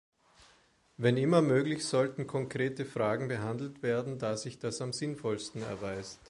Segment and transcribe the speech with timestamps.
[0.97, 6.19] Wenn immer möglich, sollten konkrete Fragen behandelt werden, da sich das am sinnvollsten erweist.